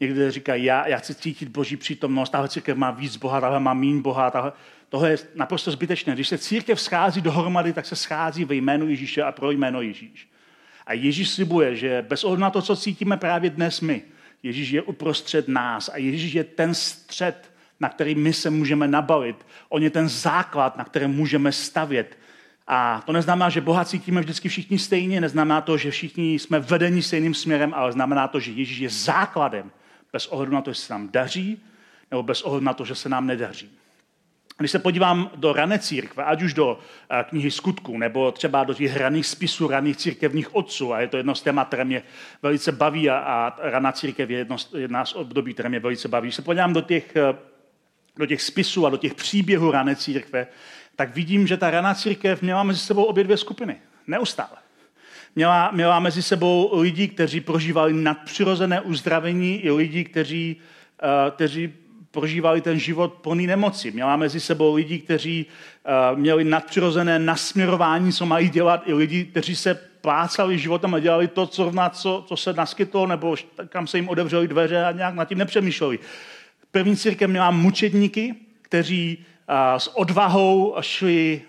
[0.00, 3.74] někdy říkají, já, já chci cítit boží přítomnost, tahle církev má víc Boha, tahle má
[3.74, 4.52] mín Boha, tahle,
[4.88, 6.14] tohle je naprosto zbytečné.
[6.14, 10.28] Když se církev schází dohromady, tak se schází ve jménu Ježíše a pro jméno Ježíš.
[10.86, 14.02] A Ježíš slibuje, že bez ohledu na to, co cítíme právě dnes my,
[14.44, 19.46] Ježíš je uprostřed nás a Ježíš je ten střed, na který my se můžeme nabalit.
[19.68, 22.18] On je ten základ, na kterém můžeme stavět.
[22.66, 27.02] A to neznamená, že Boha cítíme vždycky všichni stejně, neznamená to, že všichni jsme vedeni
[27.02, 29.70] stejným směrem, ale znamená to, že Ježíš je základem,
[30.12, 31.62] bez ohledu na to, jestli se nám daří,
[32.10, 33.70] nebo bez ohledu na to, že se nám nedaří.
[34.58, 36.78] Když se podívám do rané církve, ať už do
[37.10, 41.16] eh, knihy skutků, nebo třeba do těch raných spisů raných církevních otců, a je to
[41.16, 42.02] jedno z témat, které mě
[42.42, 46.26] velice baví, a, a raná církev je jedno, jedna z období, které mě velice baví.
[46.26, 47.34] Když se podívám do těch, eh,
[48.16, 50.46] do těch spisů a do těch příběhů rané církve,
[50.96, 53.76] tak vidím, že ta raná církev měla mezi sebou obě dvě skupiny.
[54.06, 54.56] Neustále.
[55.36, 60.56] Měla, měla mezi sebou lidi, kteří prožívali nadpřirozené uzdravení, i lidi, kteří,
[61.02, 61.74] uh, kteří
[62.14, 63.90] prožívali ten život plný nemoci.
[63.90, 69.56] Měla mezi sebou lidi, kteří uh, měli nadpřirozené nasměrování, co mají dělat, i lidi, kteří
[69.56, 73.36] se plácali životem a dělali to, co, na co, co se naskytlo, nebo
[73.68, 75.98] kam se jim otevřeli dveře a nějak nad tím nepřemýšleli.
[76.70, 79.18] První církev měla mučedníky, kteří
[79.76, 81.42] s odvahou šli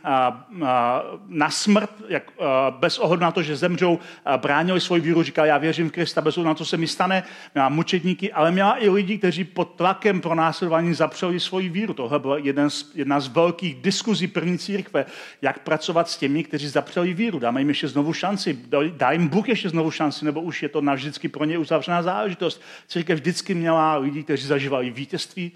[1.28, 2.24] na smrt, jak,
[2.70, 4.00] bez ohledu na to, že zemřou,
[4.38, 6.88] bránili svoji víru, říkali, já věřím v Krista, bez ohledu na to, co se mi
[6.88, 7.24] stane.
[7.54, 11.94] Měla mučedníky, ale měla i lidi, kteří pod tlakem pro následování zapřeli svoji víru.
[11.94, 15.06] Tohle byla jeden z, jedna z velkých diskuzí první církve,
[15.42, 17.40] jak pracovat s těmi, kteří zapřeli víru.
[17.40, 20.82] Dáme jim ještě znovu šanci, dá jim Bůh ještě znovu šanci, nebo už je to
[20.82, 22.62] navždycky pro ně uzavřená záležitost.
[22.88, 25.52] Církev vždycky měla lidi, kteří zažívali vítězství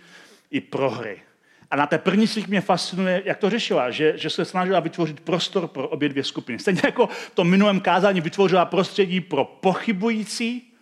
[0.52, 1.22] i prohry.
[1.72, 5.20] A na té první z mě fascinuje, jak to řešila, že, že se snažila vytvořit
[5.20, 6.60] prostor pro obě dvě skupiny.
[6.60, 10.74] Stejně jako v tom minulém kázání vytvořila prostředí pro pochybující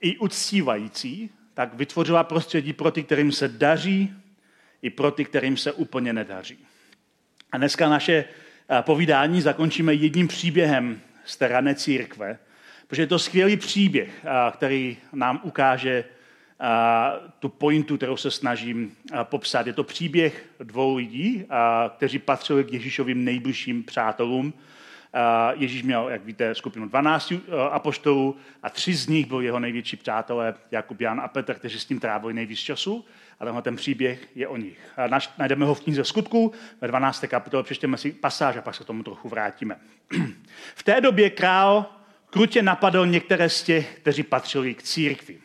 [0.00, 4.14] i uctívající, tak vytvořila prostředí pro ty, kterým se daří,
[4.82, 6.58] i pro ty, kterým se úplně nedaří.
[7.52, 12.38] A dneska naše eh, povídání zakončíme jedním příběhem z té rané církve,
[12.86, 16.04] protože je to skvělý příběh, eh, který nám ukáže
[17.38, 18.92] tu pointu, kterou se snažím
[19.22, 19.66] popsat.
[19.66, 21.44] Je to příběh dvou lidí,
[21.96, 24.52] kteří patřili k Ježíšovým nejbližším přátelům.
[25.54, 27.32] Ježíš měl, jak víte, skupinu 12
[27.70, 31.88] apoštolů a tři z nich byli jeho největší přátelé, Jakub, Jan a Petr, kteří s
[31.88, 33.04] ním trávili nejvíc času.
[33.40, 34.78] A tenhle ten příběh je o nich.
[35.38, 37.24] Najdeme ho v knize skutků, ve 12.
[37.28, 39.76] kapitole, přečteme si pasáž a pak se tomu trochu vrátíme.
[40.74, 41.86] v té době král
[42.30, 45.38] krutě napadl některé z těch, kteří patřili k církvi.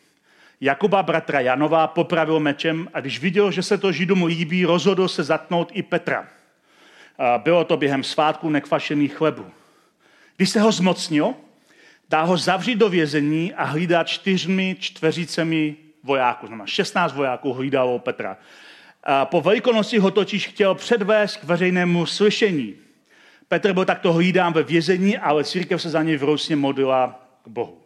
[0.64, 5.24] Jakuba bratra Janova popravil mečem a když viděl, že se to Židům líbí, rozhodl se
[5.24, 6.28] zatnout i Petra.
[7.38, 9.46] Bylo to během svátku nekvašených chlebů.
[10.38, 11.34] Když se ho zmocnil,
[12.10, 16.48] dá ho zavřít do vězení a hlídá čtyřmi čtveřicemi vojáků.
[16.48, 18.38] Znamená 16 vojáků hlídalo Petra.
[19.04, 22.76] A po velikonoci ho totiž chtěl předvést k veřejnému slyšení.
[23.48, 27.83] Petr byl takto hlídán ve vězení, ale církev se za něj vrousně modlila k Bohu.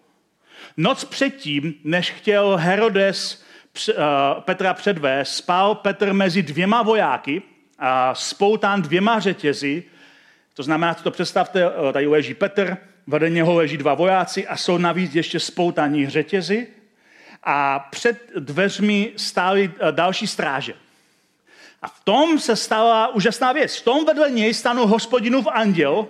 [0.77, 3.43] Noc předtím, než chtěl Herodes
[3.89, 3.93] eh,
[4.39, 7.41] Petra předvést, spal Petr mezi dvěma vojáky
[7.79, 9.83] a spoután dvěma řetězy.
[10.53, 14.77] To znamená, to představte, eh, tady leží Petr, vedle něho leží dva vojáci a jsou
[14.77, 16.67] navíc ještě spoutaní řetězy.
[17.43, 20.73] A před dveřmi stály eh, další stráže.
[21.81, 23.77] A v tom se stala úžasná věc.
[23.77, 26.07] V tom vedle něj stanul hospodinův anděl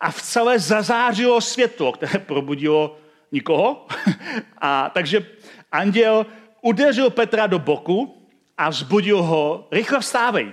[0.00, 2.98] a v celé zazářilo světlo, které probudilo
[3.32, 3.86] Nikoho.
[4.58, 5.26] A takže
[5.72, 6.26] anděl
[6.62, 8.22] udeřil Petra do boku
[8.58, 10.52] a vzbudil ho, rychle vstávej.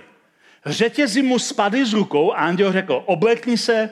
[0.66, 3.90] Řetězy mu spadly z rukou a anděl řekl, oblekni se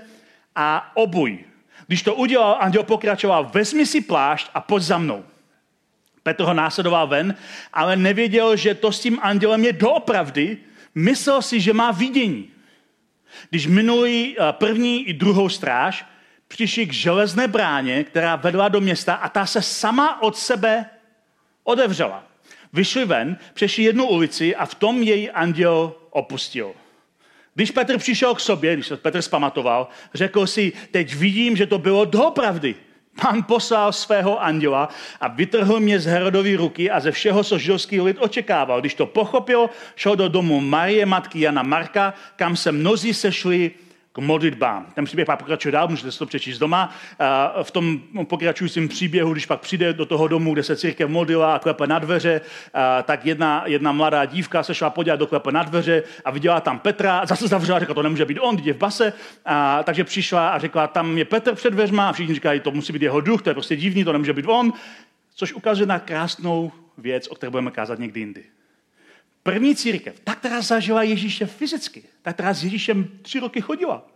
[0.56, 1.44] a obuj.
[1.86, 5.24] Když to udělal, anděl pokračoval, vezmi si plášť a pojď za mnou.
[6.22, 7.34] Petr ho následoval ven,
[7.72, 10.58] ale nevěděl, že to s tím andělem je doopravdy.
[10.94, 12.48] Myslel si, že má vidění.
[13.50, 16.04] Když minulý eh, první i druhou stráž,
[16.52, 20.86] přišli k železné bráně, která vedla do města a ta se sama od sebe
[21.64, 22.24] odevřela.
[22.72, 26.72] Vyšli ven, přešli jednu ulici a v tom její anděl opustil.
[27.54, 31.78] Když Petr přišel k sobě, když se Petr zpamatoval, řekl si, teď vidím, že to
[31.78, 32.74] bylo doopravdy.
[33.20, 34.88] Pán poslal svého anděla
[35.20, 38.80] a vytrhl mě z Herodovy ruky a ze všeho, co židovský lid očekával.
[38.80, 43.70] Když to pochopil, šel do domu Marie, matky Jana Marka, kam se mnozí sešli
[44.12, 44.86] k modlitbám.
[44.94, 46.94] Ten příběh pak pokračuje dál, můžete si to přečíst doma.
[47.62, 51.58] V tom pokračujícím příběhu, když pak přijde do toho domu, kde se církev modlila a
[51.58, 52.40] klepe na dveře,
[53.04, 56.78] tak jedna, jedna mladá dívka se šla podívat do klepe na dveře a viděla tam
[56.78, 59.12] Petra, zase zavřela, řekla, to nemůže být on, je v base,
[59.44, 62.92] a, takže přišla a řekla, tam je Petr před dveřma a všichni říkají, to musí
[62.92, 64.72] být jeho duch, to je prostě divný, to nemůže být on,
[65.34, 68.44] což ukazuje na krásnou věc, o které budeme kázat někdy jindy.
[69.42, 74.08] První církev, ta, která zažila Ježíše fyzicky, ta, která s Ježíšem tři roky chodila.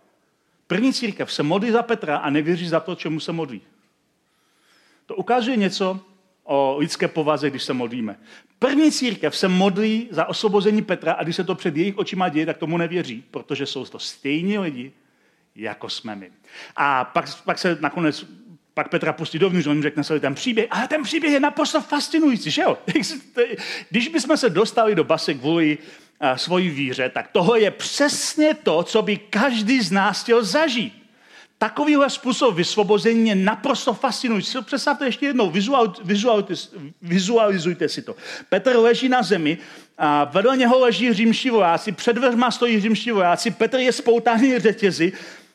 [0.67, 3.61] První církev se modlí za Petra a nevěří za to, čemu se modlí.
[5.07, 6.01] To ukazuje něco
[6.45, 8.19] o lidské povaze, když se modlíme.
[8.59, 12.47] První církev se modlí za osvobození Petra a když se to před jejich očima děje,
[12.47, 14.93] tak tomu nevěří, protože jsou to stejní lidi,
[15.55, 16.31] jako jsme my.
[16.77, 18.27] A pak, pak se nakonec
[18.77, 22.51] pak Petra pustí dovnitř, on řekne celý ten příběh, ale ten příběh je naprosto fascinující,
[22.51, 22.79] že jo?
[23.91, 28.83] Když bychom se dostali do basy kvůli uh, svojí víře, tak toho je přesně to,
[28.83, 30.93] co by každý z nás chtěl zažít.
[31.59, 34.59] Takovýhle způsob vysvobození je naprosto fascinující.
[34.65, 35.53] Představte ještě jednou,
[37.03, 38.17] vizualizujte si to.
[38.49, 39.59] Petr leží na zemi,
[39.99, 45.13] a vedle něho leží římští vojáci, před dveřma stojí římští vojáci, Petr je spoutaný řetězy,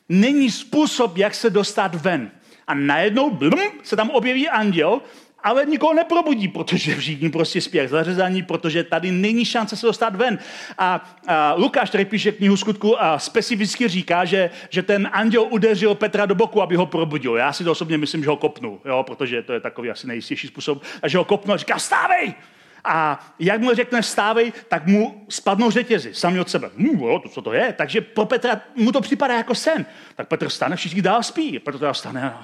[0.08, 2.30] není způsob, jak se dostat ven.
[2.66, 5.00] A najednou blum, se tam objeví anděl,
[5.42, 10.38] ale nikoho neprobudí, protože všichni prostě jak zařezaní, protože tady není šance se dostat ven.
[10.78, 15.94] A, a Lukáš, který píše knihu skutku, a specificky říká, že, že ten anděl udeřil
[15.94, 17.36] Petra do boku, aby ho probudil.
[17.36, 20.46] Já si to osobně myslím, že ho kopnul, jo, protože to je takový asi nejistější
[20.46, 20.82] způsob.
[21.02, 22.34] A že ho kopnul a říká, vstávej!
[22.84, 26.70] A jak mu řekne vstávej, tak mu spadnou řetězy sami od sebe.
[26.76, 27.72] Hm, jo, to, co to je?
[27.72, 29.86] Takže pro Petra mu to připadá jako sen.
[30.16, 31.58] Tak Petr stane, všichni dál spí.
[31.58, 32.34] Petr teda stane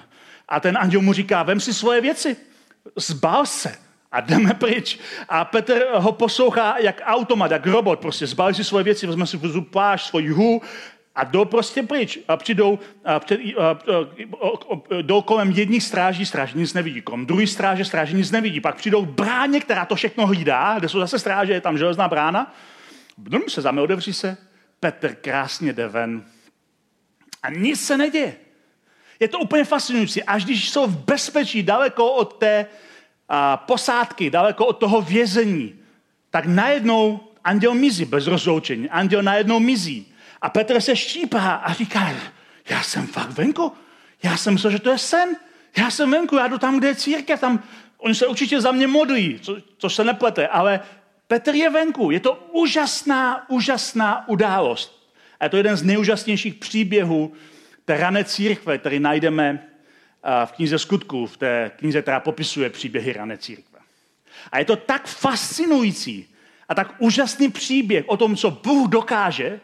[0.48, 2.36] a ten anděl mu říká, vem si svoje věci,
[2.96, 3.76] zbal se
[4.12, 4.98] a jdeme pryč.
[5.28, 9.38] A Petr ho poslouchá jak automat, jak robot, prostě zbal si svoje věci, vezme si
[9.70, 10.62] plášť, svůj hů
[11.18, 12.18] a jdou prostě pryč.
[12.28, 13.74] A přijdou, a před, a, a,
[14.40, 17.02] a, jdou kolem jedních stráží, stráži nic nevidí.
[17.02, 18.60] Kolem druhý stráže, stráži nic nevidí.
[18.60, 22.54] Pak přijdou bráně, která to všechno hlídá, kde jsou zase stráže, je tam železná brána.
[23.16, 24.36] Blum se zame, otevří se.
[24.80, 26.24] Petr krásně jde ven.
[27.42, 28.36] A nic se neděje.
[29.20, 30.22] Je to úplně fascinující.
[30.22, 32.66] Až když jsou v bezpečí, daleko od té
[33.28, 35.74] a, posádky, daleko od toho vězení,
[36.30, 38.90] tak najednou anděl mizí bez rozloučení.
[38.90, 40.12] Anděl najednou mizí.
[40.42, 42.12] A Petr se štípá a říká,
[42.68, 43.72] já jsem fakt venku.
[44.22, 45.36] Já jsem myslel, že to je sen.
[45.76, 47.40] Já jsem venku, já jdu tam, kde je církev.
[47.40, 47.62] Tam,
[47.98, 50.80] oni se určitě za mě modlí, co, což se neplete, ale
[51.26, 52.10] Petr je venku.
[52.10, 55.10] Je to úžasná, úžasná událost.
[55.40, 57.32] A je to jeden z nejúžasnějších příběhů
[57.84, 59.68] té rané církve, který najdeme
[60.44, 63.78] v knize skutků, v té knize, která popisuje příběhy rané církve.
[64.52, 66.34] A je to tak fascinující
[66.68, 69.60] a tak úžasný příběh o tom, co Bůh dokáže,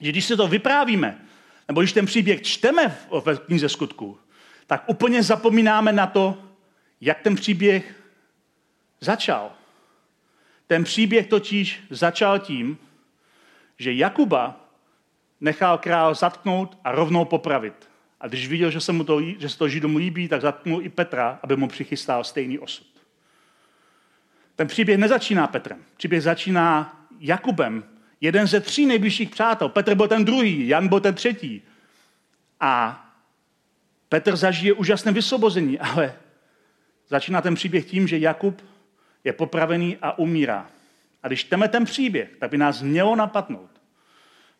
[0.00, 1.18] že když se to vyprávíme,
[1.68, 4.18] nebo když ten příběh čteme v knize skutků,
[4.66, 6.38] tak úplně zapomínáme na to,
[7.00, 7.94] jak ten příběh
[9.00, 9.52] začal.
[10.66, 12.78] Ten příběh totiž začal tím,
[13.78, 14.60] že Jakuba
[15.40, 17.88] nechal král zatknout a rovnou popravit.
[18.20, 20.88] A když viděl, že se, mu to, že se to Židům líbí, tak zatknul i
[20.88, 22.86] Petra, aby mu přichystal stejný osud.
[24.56, 25.84] Ten příběh nezačíná Petrem.
[25.96, 27.84] Příběh začíná Jakubem,
[28.26, 29.68] jeden ze tří nejbližších přátel.
[29.68, 31.62] Petr byl ten druhý, Jan byl ten třetí.
[32.60, 33.02] A
[34.08, 36.14] Petr zažije úžasné vysvobození, ale
[37.08, 38.62] začíná ten příběh tím, že Jakub
[39.24, 40.70] je popravený a umírá.
[41.22, 43.70] A když čteme ten příběh, tak by nás mělo napadnout,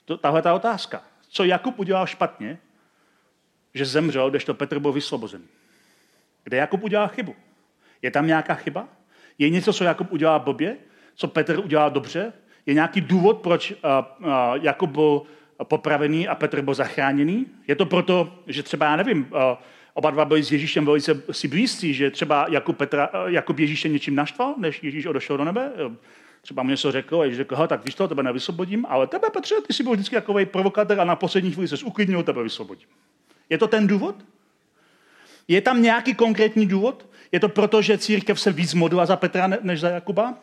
[0.04, 1.02] to, tahle ta otázka.
[1.28, 2.58] Co Jakub udělal špatně,
[3.74, 5.44] že zemřel, když to Petr byl vysvobozený?
[6.44, 7.36] Kde Jakub udělal chybu?
[8.02, 8.88] Je tam nějaká chyba?
[9.38, 10.76] Je něco, co Jakub udělal blbě?
[11.14, 12.32] Co Petr udělal dobře?
[12.66, 13.76] Je nějaký důvod, proč uh,
[14.26, 14.28] uh,
[14.62, 15.22] Jakub byl
[15.64, 17.46] popravený a Petr byl zachráněný?
[17.68, 19.38] Je to proto, že třeba, já nevím, uh,
[19.94, 24.14] oba dva byli s Ježíšem velice si blízcí, že třeba Jakub, Petra, Jakub Ježíše něčím
[24.14, 25.72] naštval, než Ježíš odešel do nebe?
[26.42, 29.72] Třeba mu něco řekl, a řekl, tak víš to, tebe nevysvobodím, ale tebe, Petře, ty
[29.72, 32.88] jsi byl vždycky takový provokatér a na poslední chvíli se uklidnil, tebe vysvobodím.
[33.50, 34.14] Je to ten důvod?
[35.48, 37.06] Je tam nějaký konkrétní důvod?
[37.32, 40.34] Je to proto, že církev se víc modlila za Petra než za Jakuba?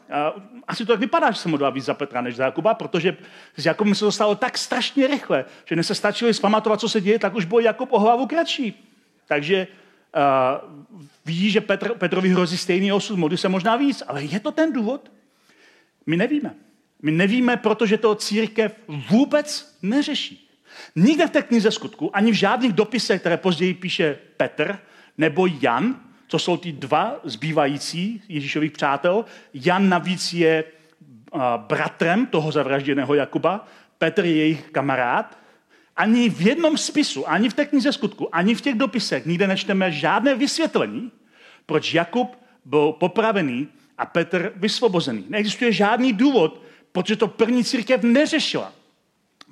[0.67, 3.17] Asi to tak vypadá, že se modlila víc za Petra než za Jakuba, protože
[3.57, 7.01] s Jakubem se to stalo tak strašně rychle, že než se stačili zpamatovat, co se
[7.01, 8.89] děje, tak už byl Jakub o hlavu kratší.
[9.27, 9.67] Takže
[10.15, 14.51] uh, ví, že Petr, Petrovi hrozí stejný osud, modlí se možná víc, ale je to
[14.51, 15.11] ten důvod?
[16.05, 16.55] My nevíme.
[17.01, 18.75] My nevíme, protože to církev
[19.09, 20.49] vůbec neřeší.
[20.95, 24.79] Nikde v té knize skutku, ani v žádných dopisech, které později píše Petr
[25.17, 25.99] nebo Jan,
[26.33, 29.25] co jsou ty dva zbývající Ježíšových přátel.
[29.53, 30.63] Jan navíc je
[31.57, 33.67] bratrem toho zavražděného Jakuba,
[33.97, 35.37] Petr je jejich kamarád.
[35.95, 39.91] Ani v jednom spisu, ani v té knize skutku, ani v těch dopisech nikde nečteme
[39.91, 41.11] žádné vysvětlení,
[41.65, 43.67] proč Jakub byl popravený
[43.97, 45.25] a Petr vysvobozený.
[45.29, 46.61] Neexistuje žádný důvod,
[46.91, 48.73] protože to první církev neřešila.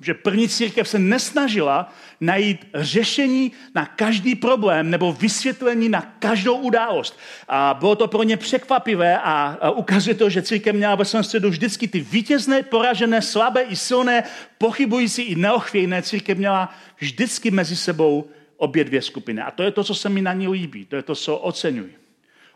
[0.02, 7.18] Že první církev se nesnažila najít řešení na každý problém nebo vysvětlení na každou událost.
[7.48, 11.50] A bylo to pro ně překvapivé a, ukazuje to, že církev měla ve svém středu
[11.50, 14.24] vždycky ty vítězné, poražené, slabé i silné,
[14.58, 16.02] pochybující i neochvějné.
[16.02, 19.42] Církev měla vždycky mezi sebou obě dvě skupiny.
[19.42, 20.84] A to je to, co se mi na ní líbí.
[20.84, 21.94] To je to, co oceňuji.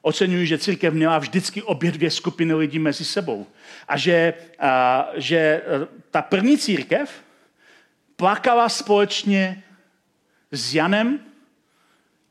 [0.02, 3.46] Oceňuji, že církev měla vždycky obě dvě skupiny lidí mezi sebou.
[3.88, 5.62] A že, a, že e,
[6.10, 7.25] ta první církev
[8.16, 9.64] plakala společně
[10.50, 11.18] s Janem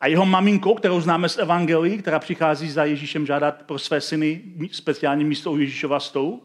[0.01, 4.41] a jeho maminkou, kterou známe z Evangelii, která přichází za Ježíšem žádat pro své syny
[4.71, 6.43] speciální místo u Ježíšova stolu.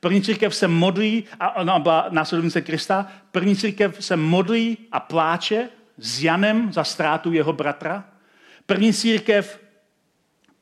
[0.00, 5.68] První církev se modlí, a ona byla následovnice Krista, první církev se modlí a pláče
[5.98, 8.04] s Janem za ztrátu jeho bratra.
[8.66, 9.60] První církev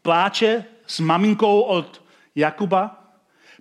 [0.03, 2.05] pláče s maminkou od
[2.35, 3.15] Jakuba.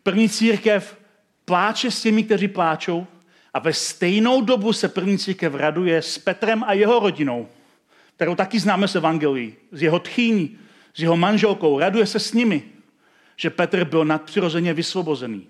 [0.03, 0.97] První církev
[1.45, 3.07] pláče s těmi, kteří pláčou.
[3.53, 7.47] A ve stejnou dobu se první církev raduje s Petrem a jeho rodinou,
[8.15, 10.57] kterou taky známe z Evangelii, z jeho tchýní,
[10.93, 11.79] s jeho manželkou.
[11.79, 12.63] Raduje se s nimi,
[13.35, 15.47] že Petr byl nadpřirozeně vysvobozený.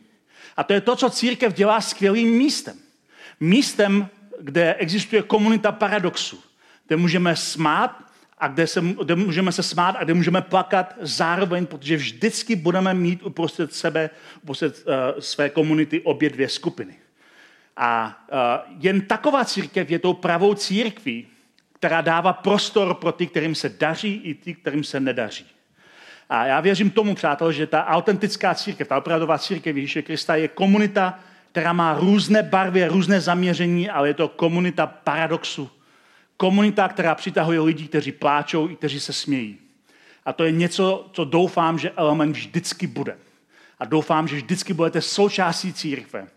[0.57, 2.77] A to je to, co církev dělá skvělým místem.
[3.39, 4.07] Místem,
[4.41, 6.39] kde existuje komunita paradoxu,
[6.87, 8.03] kde můžeme smát
[8.37, 12.93] a kde, se, kde můžeme se smát a kde můžeme plakat zároveň, protože vždycky budeme
[12.93, 14.09] mít uprostřed sebe,
[14.43, 16.95] uprostřed uh, své komunity obě dvě skupiny.
[17.77, 21.27] A uh, jen taková církev je tou pravou církví,
[21.73, 25.45] která dává prostor pro ty, kterým se daří, i ty, kterým se nedaří.
[26.29, 30.47] A já věřím tomu, přátel, že ta autentická církev, ta opravdová církev Ježíše Krista je
[30.47, 31.19] komunita,
[31.51, 35.71] která má různé barvy, různé zaměření, ale je to komunita paradoxu.
[36.37, 39.57] Komunita, která přitahuje lidi, kteří pláčou i kteří se smějí.
[40.25, 43.17] A to je něco, co doufám, že element vždycky bude.
[43.79, 46.27] A doufám, že vždycky budete součástí církve,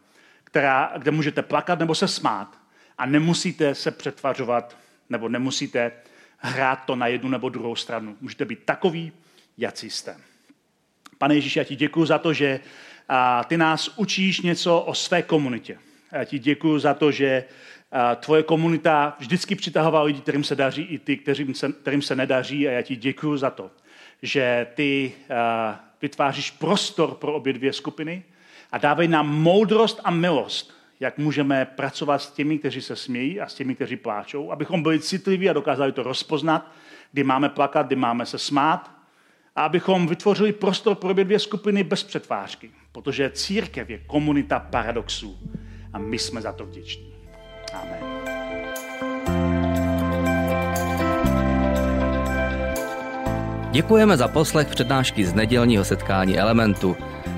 [0.54, 2.58] která, kde můžete plakat nebo se smát
[2.98, 4.76] a nemusíte se přetvařovat
[5.10, 5.92] nebo nemusíte
[6.38, 8.16] hrát to na jednu nebo druhou stranu.
[8.20, 9.12] Můžete být takový,
[9.58, 10.16] jací jste.
[11.18, 12.60] Pane Ježíši, já ti děkuji za to, že
[13.46, 15.78] ty nás učíš něco o své komunitě.
[16.12, 17.44] Já ti děkuji za to, že
[18.20, 22.68] tvoje komunita vždycky přitahovala lidi, kterým se daří, i ty, kterým se, kterým se nedaří.
[22.68, 23.70] A já ti děkuji za to,
[24.22, 25.12] že ty
[26.02, 28.24] vytváříš prostor pro obě dvě skupiny
[28.74, 33.48] a dávej nám moudrost a milost, jak můžeme pracovat s těmi, kteří se smějí a
[33.48, 36.72] s těmi, kteří pláčou, abychom byli citliví a dokázali to rozpoznat,
[37.12, 38.90] kdy máme plakat, kdy máme se smát
[39.56, 45.38] a abychom vytvořili prostor pro obě dvě skupiny bez přetvářky, protože církev je komunita paradoxů
[45.92, 47.14] a my jsme za to vděční.
[47.74, 48.24] Amen.
[53.70, 56.96] Děkujeme za poslech přednášky z nedělního setkání Elementu.